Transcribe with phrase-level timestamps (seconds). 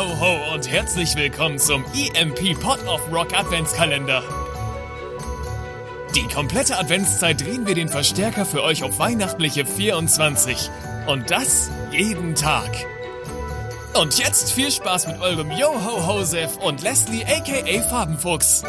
[0.00, 4.22] ho, ho und herzlich willkommen zum EMP Pot of Rock Adventskalender.
[6.16, 10.70] Die komplette Adventszeit drehen wir den Verstärker für euch auf weihnachtliche 24.
[11.06, 12.70] Und das jeden Tag.
[14.00, 18.62] Und jetzt viel Spaß mit eurem Yo-Ho-Hosef und Leslie aka Farbenfuchs.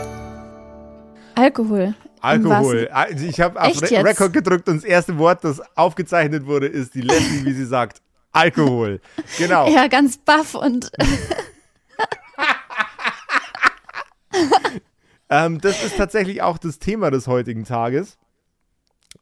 [1.35, 1.93] Alkohol.
[2.19, 2.89] Alkohol.
[2.91, 4.03] Also Ich habe auf Re?
[4.03, 8.01] Record gedrückt und das erste Wort, das aufgezeichnet wurde, ist die Leslie, wie sie sagt.
[8.31, 9.01] Alkohol.
[9.37, 9.69] Genau.
[9.69, 10.91] Ja, ganz baff und
[15.31, 18.17] Ähm, das ist tatsächlich auch das Thema des heutigen Tages.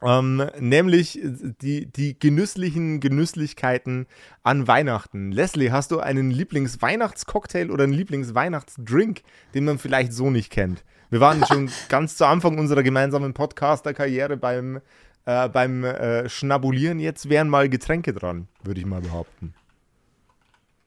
[0.01, 4.07] Ähm, nämlich die, die genüsslichen Genüsslichkeiten
[4.41, 5.31] an Weihnachten.
[5.31, 9.21] Leslie, hast du einen Lieblingsweihnachtscocktail oder einen Lieblingsweihnachtsdrink,
[9.53, 10.83] den man vielleicht so nicht kennt?
[11.11, 14.81] Wir waren schon ganz zu Anfang unserer gemeinsamen Podcaster-Karriere beim,
[15.25, 16.99] äh, beim äh, Schnabulieren.
[16.99, 19.53] Jetzt wären mal Getränke dran, würde ich mal behaupten.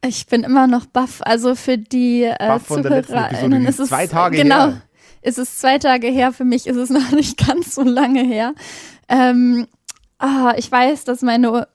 [0.05, 1.21] ich bin immer noch baff.
[1.23, 4.67] Also für die äh, ZuhörerInnen ist es zwei Tage genau.
[4.67, 4.83] her.
[5.23, 6.33] Ist es zwei Tage her.
[6.33, 8.55] Für mich ist es noch nicht ganz so lange her.
[9.09, 9.67] Ähm,
[10.19, 11.69] ah, ich weiß, dass meine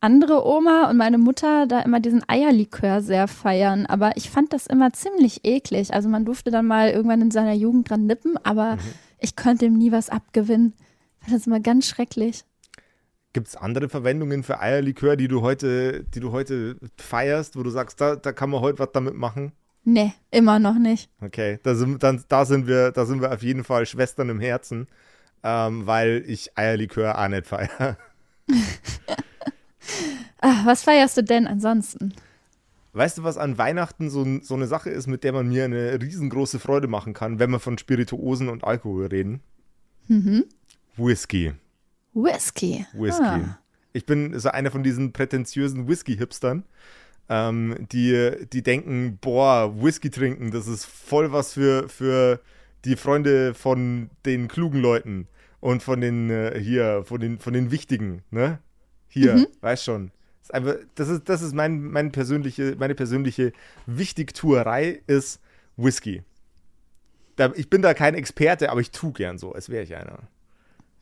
[0.00, 4.66] andere Oma und meine Mutter da immer diesen Eierlikör sehr feiern, aber ich fand das
[4.66, 5.94] immer ziemlich eklig.
[5.94, 8.80] Also man durfte dann mal irgendwann in seiner Jugend dran nippen, aber Mhm.
[9.18, 10.74] ich konnte ihm nie was abgewinnen.
[11.24, 12.44] Fand das immer ganz schrecklich.
[13.32, 17.70] Gibt es andere Verwendungen für Eierlikör, die du heute, die du heute feierst, wo du
[17.70, 19.52] sagst, da, da kann man heute was damit machen?
[19.84, 21.10] Nee, immer noch nicht.
[21.20, 24.38] Okay, da sind, dann, da, sind wir, da sind wir auf jeden Fall Schwestern im
[24.38, 24.86] Herzen,
[25.42, 27.96] ähm, weil ich Eierlikör auch nicht feiere.
[30.46, 32.12] Ah, was feierst du denn ansonsten?
[32.92, 35.98] Weißt du, was an Weihnachten so, so eine Sache ist, mit der man mir eine
[35.98, 39.40] riesengroße Freude machen kann, wenn wir von Spirituosen und Alkohol reden?
[40.06, 40.44] Mhm.
[40.96, 41.52] Whisky.
[42.12, 42.86] Whisky.
[42.92, 43.22] Whisky.
[43.24, 43.58] Ah.
[43.92, 46.64] Ich bin so einer von diesen prätentiösen Whisky-Hipstern,
[47.28, 52.40] ähm, die, die denken, boah, Whisky trinken, das ist voll was für, für
[52.84, 55.28] die Freunde von den klugen Leuten
[55.60, 58.58] und von den äh, hier, von den, von den Wichtigen, ne?
[59.08, 59.46] Hier, Mhm.
[59.60, 60.10] weißt schon.
[60.40, 63.52] Das ist, einfach, das ist, das ist mein, mein persönliche, meine persönliche
[63.86, 65.40] Wichtigtuerei ist
[65.76, 66.22] Whisky.
[67.36, 70.18] Da, ich bin da kein Experte, aber ich tue gern so, als wäre ich einer.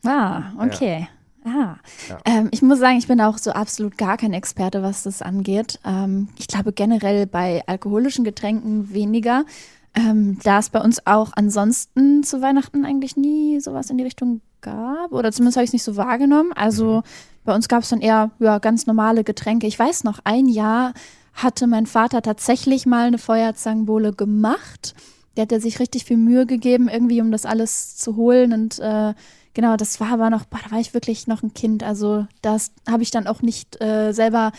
[0.03, 1.07] Ah, okay.
[1.45, 1.75] Ah.
[2.09, 2.19] Ja.
[2.25, 5.79] Ähm, ich muss sagen, ich bin auch so absolut gar kein Experte, was das angeht.
[5.85, 9.45] Ähm, ich glaube generell bei alkoholischen Getränken weniger.
[9.95, 14.41] Ähm, da es bei uns auch ansonsten zu Weihnachten eigentlich nie sowas in die Richtung
[14.61, 15.11] gab.
[15.11, 16.51] Oder zumindest habe ich es nicht so wahrgenommen.
[16.55, 17.03] Also
[17.43, 19.67] bei uns gab es dann eher ja, ganz normale Getränke.
[19.67, 20.93] Ich weiß noch, ein Jahr
[21.33, 24.95] hatte mein Vater tatsächlich mal eine Feuerzangenbowle gemacht.
[25.35, 28.53] Der hat ja sich richtig viel Mühe gegeben, irgendwie, um das alles zu holen.
[28.53, 29.13] Und äh,
[29.53, 31.83] genau, das war aber noch, boah, da war ich wirklich noch ein Kind.
[31.83, 34.51] Also das habe ich dann auch nicht äh, selber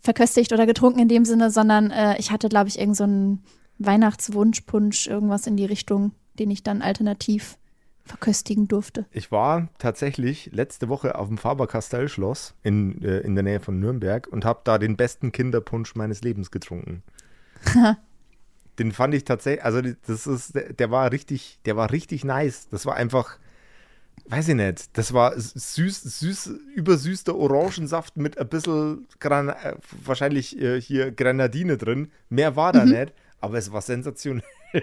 [0.00, 3.42] verköstigt oder getrunken in dem Sinne, sondern äh, ich hatte, glaube ich, irgend so einen
[3.78, 7.58] Weihnachtswunschpunsch, irgendwas in die Richtung, den ich dann alternativ
[8.04, 9.06] verköstigen durfte.
[9.12, 14.26] Ich war tatsächlich letzte Woche auf dem Faber-Castell-Schloss in, äh, in der Nähe von Nürnberg
[14.26, 17.02] und habe da den besten Kinderpunsch meines Lebens getrunken.
[18.78, 22.68] den fand ich tatsächlich, also das ist, der, der war richtig, der war richtig nice.
[22.70, 23.38] Das war einfach,
[24.26, 30.60] weiß ich nicht, das war süß, süß, übersüßter Orangensaft mit ein bisschen Gran äh, wahrscheinlich
[30.60, 32.10] äh, hier Grenadine drin.
[32.28, 34.44] Mehr war da nicht, aber es war sensationell.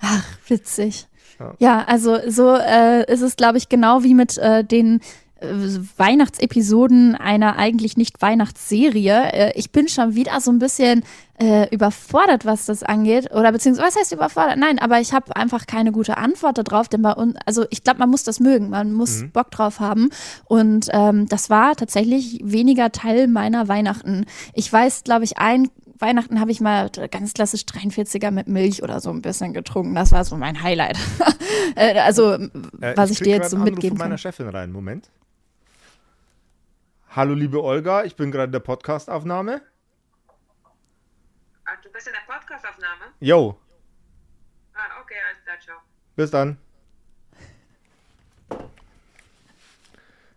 [0.00, 1.08] Ach, witzig.
[1.38, 1.54] Ja.
[1.58, 5.00] Ja, also so äh, ist es, glaube ich, genau wie mit äh, den
[5.40, 9.32] Weihnachtsepisoden einer eigentlich nicht Weihnachtsserie.
[9.32, 11.04] Äh, ich bin schon wieder so ein bisschen
[11.40, 13.30] äh, überfordert, was das angeht.
[13.32, 14.58] Oder beziehungsweise, was heißt überfordert?
[14.58, 18.00] Nein, aber ich habe einfach keine gute Antwort darauf, denn bei uns, also ich glaube,
[18.00, 20.10] man muss das mögen, man muss Bock drauf haben.
[20.46, 24.26] Und ähm, das war tatsächlich weniger Teil meiner Weihnachten.
[24.54, 25.68] Ich weiß, glaube ich, ein
[26.00, 29.94] Weihnachten habe ich mal ganz klassisch 43er mit Milch oder so ein bisschen getrunken.
[29.94, 30.98] Das war so mein Highlight.
[31.74, 32.48] Äh, also, Äh,
[32.96, 34.18] was ich, krieg dir jetzt so einen Anruf mitgeben von meiner kann.
[34.18, 34.72] Chefin rein.
[34.72, 35.10] Moment.
[37.10, 39.62] Hallo, liebe Olga, ich bin gerade in der Podcastaufnahme.
[41.64, 43.12] Ah, du bist in der Podcastaufnahme?
[43.20, 43.58] Yo,
[44.74, 45.76] Ah, okay, alles klar, ciao.
[46.14, 46.56] bis dann.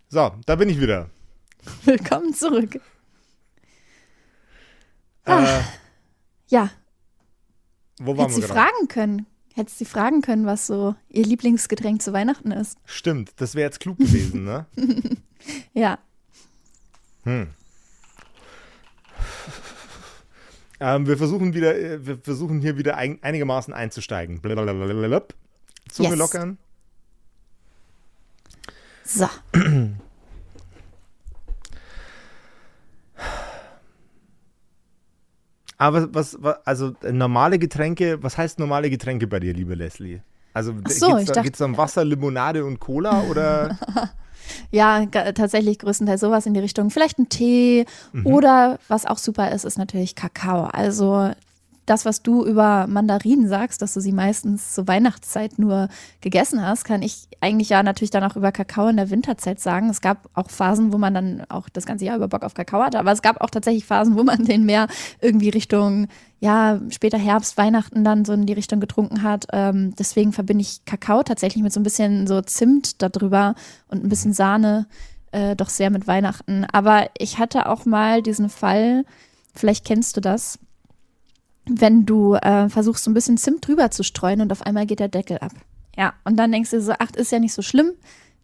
[0.10, 1.10] So, da bin ich wieder.
[1.86, 2.80] Willkommen zurück.
[5.26, 5.62] Äh,
[6.48, 6.72] Ja,
[8.00, 8.70] wo waren hättest wir sie gerade?
[8.72, 9.26] fragen können.
[9.54, 12.78] Hättest sie fragen können, was so ihr Lieblingsgetränk zu Weihnachten ist.
[12.86, 14.66] Stimmt, das wäre jetzt klug gewesen, ne?
[15.74, 16.00] Ja.
[17.24, 17.48] Hm.
[20.80, 24.42] Ähm, wir versuchen wieder, äh, wir versuchen hier wieder ein, einigermaßen einzusteigen.
[24.42, 25.22] Blablabla.
[25.92, 26.18] Zunge Yes.
[26.18, 26.58] lockern.
[29.04, 29.28] So.
[35.78, 40.22] Aber was, was, also äh, normale Getränke, was heißt normale Getränke bei dir, liebe Leslie?
[40.54, 43.78] Also Ach so, geht's, ich da, dachte- geht's da um Wasser, Limonade und Cola oder?
[44.72, 46.90] Ja, ga- tatsächlich größtenteils sowas in die Richtung.
[46.90, 48.26] Vielleicht ein Tee Mhm.
[48.28, 50.66] oder was auch super ist, ist natürlich Kakao.
[50.66, 51.32] Also
[51.92, 55.90] das, was du über Mandarinen sagst, dass du sie meistens zur Weihnachtszeit nur
[56.22, 59.90] gegessen hast, kann ich eigentlich ja natürlich dann auch über Kakao in der Winterzeit sagen.
[59.90, 62.82] Es gab auch Phasen, wo man dann auch das ganze Jahr über Bock auf Kakao
[62.82, 64.88] hatte, aber es gab auch tatsächlich Phasen, wo man den mehr
[65.20, 66.08] irgendwie Richtung,
[66.40, 69.48] ja, später Herbst, Weihnachten dann so in die Richtung getrunken hat.
[69.52, 73.54] Ähm, deswegen verbinde ich Kakao tatsächlich mit so ein bisschen so Zimt darüber
[73.90, 74.88] und ein bisschen Sahne
[75.34, 76.66] äh, doch sehr mit Weihnachten.
[76.72, 79.04] Aber ich hatte auch mal diesen Fall,
[79.54, 80.58] vielleicht kennst du das,
[81.80, 85.00] wenn du äh, versuchst, so ein bisschen Zimt drüber zu streuen und auf einmal geht
[85.00, 85.54] der Deckel ab.
[85.98, 87.92] Ja, und dann denkst du so, ach, ist ja nicht so schlimm.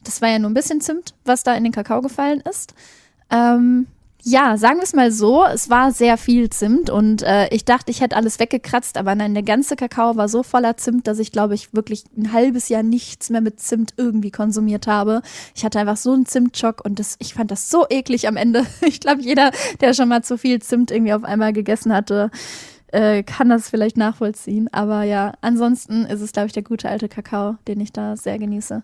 [0.03, 2.73] Das war ja nur ein bisschen Zimt, was da in den Kakao gefallen ist.
[3.29, 3.87] Ähm,
[4.23, 7.91] ja, sagen wir es mal so, es war sehr viel Zimt und äh, ich dachte,
[7.91, 11.31] ich hätte alles weggekratzt, aber nein, der ganze Kakao war so voller Zimt, dass ich
[11.31, 15.21] glaube ich wirklich ein halbes Jahr nichts mehr mit Zimt irgendwie konsumiert habe.
[15.55, 18.65] Ich hatte einfach so einen Zimtschock und das, ich fand das so eklig am Ende.
[18.81, 19.51] Ich glaube, jeder,
[19.81, 22.31] der schon mal zu viel Zimt irgendwie auf einmal gegessen hatte,
[22.87, 24.69] äh, kann das vielleicht nachvollziehen.
[24.71, 28.39] Aber ja, ansonsten ist es, glaube ich, der gute alte Kakao, den ich da sehr
[28.39, 28.83] genieße.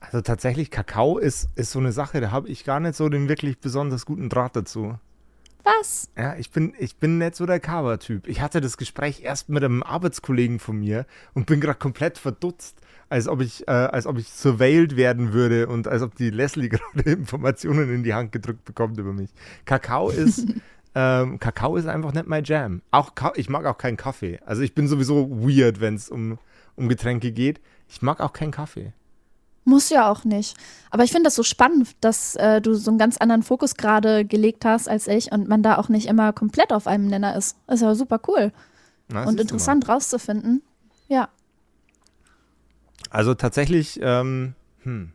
[0.00, 3.28] Also tatsächlich, Kakao ist, ist so eine Sache, da habe ich gar nicht so den
[3.28, 4.98] wirklich besonders guten Draht dazu.
[5.62, 6.08] Was?
[6.16, 8.26] Ja, ich bin, ich bin nicht so der Kava-Typ.
[8.26, 12.80] Ich hatte das Gespräch erst mit einem Arbeitskollegen von mir und bin gerade komplett verdutzt,
[13.10, 16.68] als ob ich, äh, als ob ich surveilled werden würde und als ob die Leslie
[16.70, 19.30] gerade Informationen in die Hand gedrückt bekommt über mich.
[19.66, 20.46] Kakao ist,
[20.94, 22.82] ähm, Kakao ist einfach nicht mein Jam.
[22.90, 24.40] Auch Ka ich mag auch keinen Kaffee.
[24.44, 26.38] Also ich bin sowieso weird, wenn es um,
[26.76, 27.60] um Getränke geht.
[27.88, 28.92] Ich mag auch keinen Kaffee.
[29.64, 30.56] Muss ja auch nicht.
[30.90, 34.24] Aber ich finde das so spannend, dass äh, du so einen ganz anderen Fokus gerade
[34.24, 37.56] gelegt hast als ich und man da auch nicht immer komplett auf einem Nenner ist.
[37.68, 38.52] Ist ja super cool
[39.08, 40.62] Na, und interessant rauszufinden.
[41.08, 41.28] Ja.
[43.10, 45.12] Also tatsächlich, ähm, hm.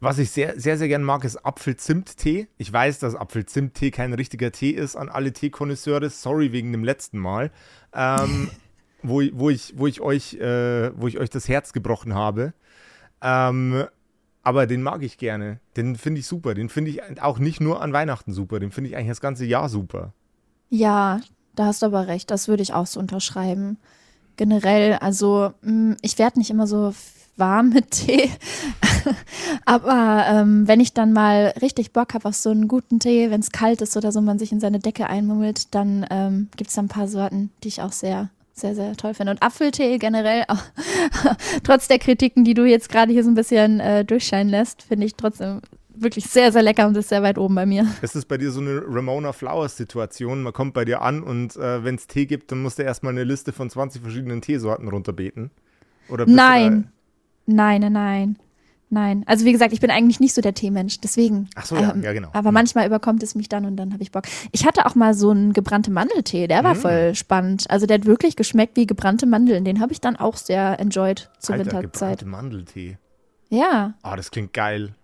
[0.00, 2.46] Was ich sehr, sehr, sehr gern mag, ist Apfel-Zimt-Tee.
[2.56, 6.08] Ich weiß, dass Apfel-Zimt-Tee kein richtiger Tee ist an alle Teekonnoisseure.
[6.10, 7.50] Sorry wegen dem letzten Mal.
[7.92, 8.48] Ähm,
[9.02, 12.52] wo, ich- wo, ich, wo, ich euch, äh, wo ich euch das Herz gebrochen habe.
[13.20, 13.84] Ähm,
[14.44, 15.58] aber den mag ich gerne.
[15.76, 16.54] Den finde ich super.
[16.54, 18.60] Den finde ich auch nicht nur an Weihnachten super.
[18.60, 20.12] Den finde ich eigentlich das ganze Jahr super.
[20.70, 21.20] Ja,
[21.56, 22.30] da hast du aber recht.
[22.30, 23.78] Das würde ich auch so unterschreiben.
[24.36, 26.94] Generell, also mh, ich werde nicht immer so
[27.36, 28.30] warm mit Tee.
[29.64, 33.40] aber ähm, wenn ich dann mal richtig Bock habe auf so einen guten Tee, wenn
[33.40, 36.76] es kalt ist oder so, man sich in seine Decke einmummelt, dann ähm, gibt es
[36.76, 39.32] da ein paar Sorten, die ich auch sehr, sehr, sehr toll finde.
[39.32, 40.62] Und Apfeltee generell, auch,
[41.62, 45.06] trotz der Kritiken, die du jetzt gerade hier so ein bisschen äh, durchscheinen lässt, finde
[45.06, 45.60] ich trotzdem
[46.00, 47.86] wirklich sehr, sehr lecker und ist sehr weit oben bei mir.
[48.02, 50.42] Es ist bei dir so eine Ramona Flowers-Situation.
[50.42, 53.12] Man kommt bei dir an und äh, wenn es Tee gibt, dann musst du erstmal
[53.12, 55.50] eine Liste von 20 verschiedenen Teesorten runterbeten.
[56.08, 56.90] Oder Nein.
[57.46, 58.38] Nein, nein, nein.
[58.90, 59.22] Nein.
[59.26, 61.50] Also wie gesagt, ich bin eigentlich nicht so der Teemensch, deswegen.
[61.54, 62.30] Ach so, ja, ja, genau.
[62.32, 62.54] Aber Mhm.
[62.54, 64.24] manchmal überkommt es mich dann und dann habe ich Bock.
[64.52, 66.78] Ich hatte auch mal so einen gebrannte Mandeltee, der war Mhm.
[66.78, 67.66] voll spannend.
[67.70, 69.64] Also der hat wirklich geschmeckt wie gebrannte Mandeln.
[69.66, 71.56] Den habe ich dann auch sehr enjoyed zur?
[71.56, 72.20] Alter, Winterzeit.
[72.20, 72.96] gebrannte Mandeltee.
[73.50, 74.94] Ja, Ah, das klingt geil.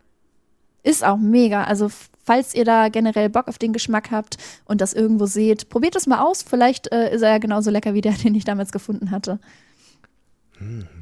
[0.83, 1.65] ist auch mega.
[1.65, 1.91] Also
[2.25, 6.07] falls ihr da generell Bock auf den Geschmack habt und das irgendwo seht, probiert es
[6.07, 6.43] mal aus.
[6.43, 9.39] Vielleicht äh, ist er ja genauso lecker wie der, den ich damals gefunden hatte.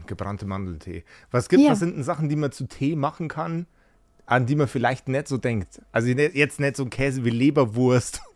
[0.07, 1.05] Gebrannte Mandeltee.
[1.31, 1.73] Was gibt, Ja.
[1.73, 3.67] was sind denn Sachen, die man zu Tee machen kann,
[4.27, 5.81] an die man vielleicht nicht so denkt?
[5.93, 8.21] Also ne- jetzt nicht so ein Käse wie Leberwurst.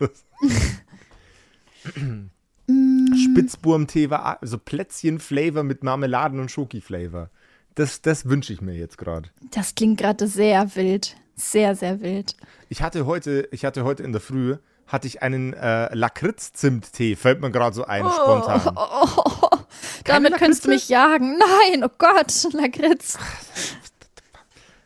[2.69, 3.15] Mm.
[3.15, 7.31] Spitzburmtee war also Plätzchen-Flavor mit Marmeladen und Schoki-Flavor.
[7.77, 9.29] Das, das wünsche ich mir jetzt gerade.
[9.53, 11.17] Das klingt gerade sehr wild.
[11.37, 12.35] Sehr, sehr wild.
[12.69, 14.57] Ich hatte heute, ich hatte heute in der Früh,
[14.89, 18.63] hatte ich einen äh, Lakritz-Zimt-Tee, fällt mir gerade so ein, spontan.
[18.75, 19.56] Oh, Keine
[20.04, 20.87] damit könntest du Lakritze?
[20.87, 21.38] mich jagen.
[21.71, 23.18] Nein, oh Gott, Lakritz.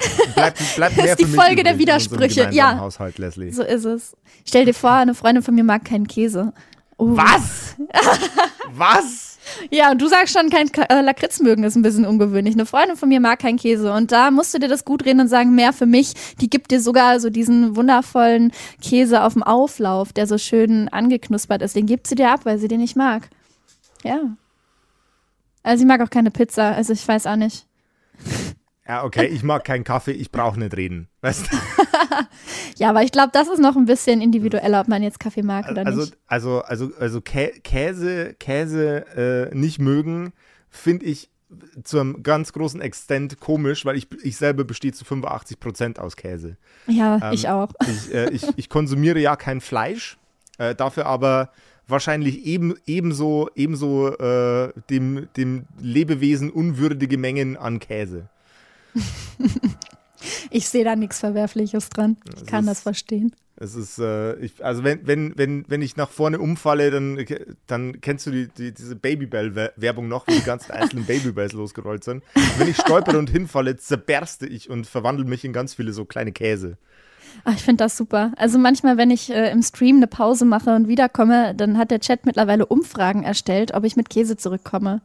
[0.35, 2.49] Bleibt, bleibt Das mehr ist die Folge der Widersprüche.
[2.53, 2.79] Ja.
[2.79, 3.53] Haushalt, Leslie.
[3.53, 4.17] So ist es.
[4.47, 6.53] Stell dir vor, eine Freundin von mir mag keinen Käse.
[6.97, 7.17] Oh.
[7.17, 7.77] Was?
[8.73, 9.39] Was?
[9.71, 12.55] Ja, und du sagst schon, kein äh, Lakritz mögen ist ein bisschen ungewöhnlich.
[12.55, 15.21] Eine Freundin von mir mag keinen Käse und da musst du dir das gut reden
[15.21, 16.13] und sagen, mehr für mich.
[16.41, 21.63] Die gibt dir sogar so diesen wundervollen Käse auf dem Auflauf, der so schön angeknuspert
[21.63, 21.75] ist.
[21.75, 23.29] Den gibt sie dir ab, weil sie den nicht mag.
[24.05, 24.21] Ja.
[25.63, 27.67] Also sie mag auch keine Pizza, also ich weiß auch nicht.
[28.87, 31.09] Ja, okay, ich mag keinen Kaffee, ich brauche nicht reden.
[31.21, 31.57] Weißt du?
[32.77, 35.71] Ja, aber ich glaube, das ist noch ein bisschen individueller, ob man jetzt Kaffee mag
[35.71, 36.17] oder Also, nicht.
[36.27, 40.33] also, also, also Kä Käse, Käse äh, nicht mögen,
[40.71, 41.29] finde ich
[41.85, 46.17] zu einem ganz großen Extent komisch, weil ich, ich selber bestehe zu 85 Prozent aus
[46.17, 46.57] Käse.
[46.87, 47.69] Ja, ähm, ich auch.
[47.87, 50.17] Ich, äh, ich, ich konsumiere ja kein Fleisch.
[50.57, 51.51] Äh, dafür aber
[51.91, 58.29] wahrscheinlich eben, ebenso, ebenso äh, dem, dem Lebewesen unwürdige Mengen an Käse.
[60.51, 62.19] Ich sehe da nichts Verwerfliches dran.
[62.27, 63.35] Ich Das kann ist- das verstehen.
[63.63, 67.23] Es ist, äh, ich, also wenn, wenn, wenn, wenn ich nach vorne umfalle, dann,
[67.67, 72.23] dann kennst du die, die, diese Babybell-Werbung noch, wo die ganzen einzelnen Babybells losgerollt sind.
[72.57, 76.33] Wenn ich stolpere und hinfalle, zerberste ich und verwandle mich in ganz viele so kleine
[76.33, 76.79] Käse.
[77.45, 78.33] Ach, ich finde das super.
[78.37, 82.01] Also manchmal, wenn ich äh, im Stream eine Pause mache und wiederkomme, dann hat der
[82.01, 85.01] Chat mittlerweile Umfragen erstellt, ob ich mit Käse zurückkomme.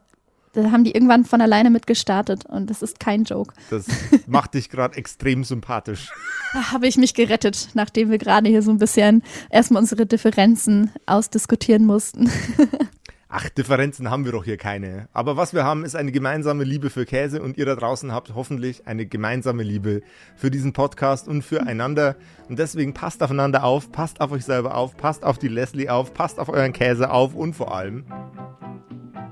[0.55, 3.53] Da haben die irgendwann von alleine mit gestartet und das ist kein Joke.
[3.70, 3.88] Das
[4.27, 6.10] macht dich gerade extrem sympathisch.
[6.53, 10.91] Da habe ich mich gerettet, nachdem wir gerade hier so ein bisschen erstmal unsere Differenzen
[11.05, 12.32] ausdiskutieren mussten.
[13.37, 15.09] Ach, Differenzen haben wir doch hier keine.
[15.11, 18.33] Aber was wir haben, ist eine gemeinsame Liebe für Käse und ihr da draußen habt
[18.33, 20.03] hoffentlich eine gemeinsame Liebe
[20.37, 22.15] für diesen Podcast und füreinander.
[22.47, 26.13] Und deswegen passt aufeinander auf, passt auf euch selber auf, passt auf die Leslie auf,
[26.13, 28.05] passt auf euren Käse auf und vor allem,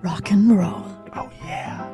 [0.04, 0.84] Rock'n'Roll.
[1.16, 1.90] oh yeah.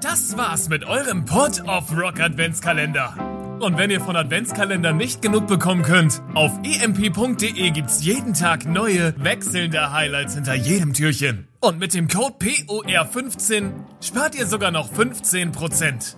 [0.00, 3.33] Das war's mit eurem Pod of Rock Adventskalender.
[3.64, 9.14] Und wenn ihr von Adventskalendern nicht genug bekommen könnt, auf emp.de gibt's jeden Tag neue,
[9.16, 11.48] wechselnde Highlights hinter jedem Türchen.
[11.60, 16.16] Und mit dem Code POR15 spart ihr sogar noch 15%.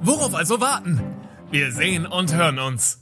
[0.00, 1.02] Worauf also warten?
[1.50, 2.99] Wir sehen und hören uns.